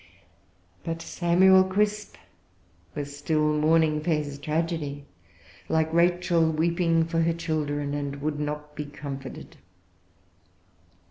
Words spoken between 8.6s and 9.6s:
be comforted.